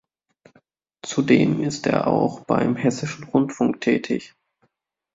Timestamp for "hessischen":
2.75-3.25